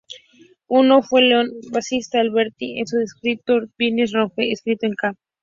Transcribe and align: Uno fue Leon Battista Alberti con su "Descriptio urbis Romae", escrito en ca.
Uno 0.67 1.03
fue 1.03 1.21
Leon 1.21 1.51
Battista 1.71 2.19
Alberti 2.21 2.73
con 2.79 2.87
su 2.87 2.97
"Descriptio 2.97 3.57
urbis 3.57 4.11
Romae", 4.11 4.51
escrito 4.51 4.87
en 4.87 4.95
ca. 4.95 5.13